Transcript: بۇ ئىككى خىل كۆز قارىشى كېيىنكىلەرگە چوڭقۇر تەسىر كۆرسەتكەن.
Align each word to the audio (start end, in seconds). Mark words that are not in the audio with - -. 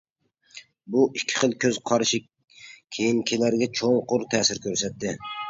بۇ 0.95 1.03
ئىككى 1.19 1.37
خىل 1.41 1.53
كۆز 1.65 1.77
قارىشى 1.89 2.21
كېيىنكىلەرگە 2.97 3.69
چوڭقۇر 3.83 4.27
تەسىر 4.35 4.65
كۆرسەتكەن. 4.67 5.25